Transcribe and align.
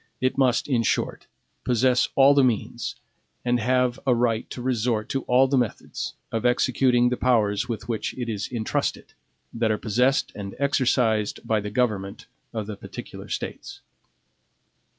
It 0.19 0.35
must, 0.35 0.67
in 0.67 0.81
short, 0.81 1.27
possess 1.63 2.09
all 2.15 2.33
the 2.33 2.43
means, 2.43 2.95
and 3.45 3.59
have 3.59 3.99
aright 4.07 4.49
to 4.49 4.59
resort 4.59 5.09
to 5.09 5.21
all 5.25 5.47
the 5.47 5.59
methods, 5.59 6.15
of 6.31 6.43
executing 6.43 7.09
the 7.09 7.17
powers 7.17 7.69
with 7.69 7.87
which 7.87 8.15
it 8.17 8.27
is 8.27 8.47
intrusted, 8.47 9.13
that 9.53 9.69
are 9.69 9.77
possessed 9.77 10.31
and 10.33 10.55
exercised 10.57 11.45
by 11.47 11.59
the 11.59 11.69
government 11.69 12.25
of 12.51 12.65
the 12.65 12.77
particular 12.77 13.29
States. 13.29 13.81